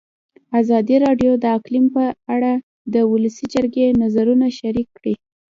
ازادي 0.61 0.95
راډیو 1.05 1.31
د 1.43 1.45
اقلیم 1.57 1.85
په 1.95 2.03
اړه 2.35 2.53
د 2.93 2.95
ولسي 3.11 3.45
جرګې 3.53 3.87
نظرونه 4.01 4.45
شریک 4.59 4.87
کړي. 4.97 5.13